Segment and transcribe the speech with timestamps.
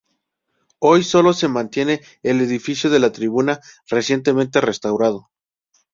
[0.79, 5.29] Hoy sólo se mantiene el edificio de La Tribuna, recientemente restaurado.